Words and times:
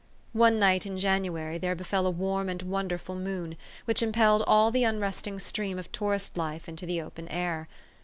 One 0.33 0.57
night 0.57 0.87
in 0.87 0.97
January, 0.97 1.59
there 1.59 1.75
befell 1.75 2.07
a 2.07 2.09
warm 2.09 2.49
and 2.49 2.59
wonderful 2.63 3.13
moon, 3.13 3.55
which 3.85 4.01
impelled 4.01 4.41
all 4.47 4.71
the 4.71 4.83
unresting 4.83 5.37
stream 5.37 5.77
of 5.77 5.91
tourist 5.91 6.37
life 6.37 6.67
into 6.67 6.87
the 6.87 6.99
open 6.99 7.27
air. 7.27 7.67